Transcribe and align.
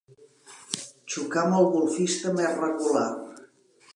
Xocar 1.15 1.43
amb 1.49 1.59
el 1.59 1.69
golfista 1.75 2.35
més 2.39 2.57
regular. 2.65 3.07